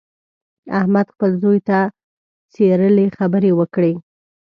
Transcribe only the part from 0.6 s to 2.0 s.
احمد خپل زوی ته